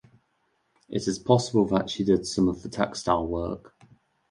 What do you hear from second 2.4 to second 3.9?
of the textile work.